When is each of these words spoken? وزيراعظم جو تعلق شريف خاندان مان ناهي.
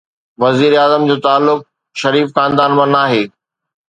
وزيراعظم 0.43 1.01
جو 1.09 1.17
تعلق 1.25 1.59
شريف 2.01 2.27
خاندان 2.37 2.71
مان 2.77 2.89
ناهي. 2.95 3.23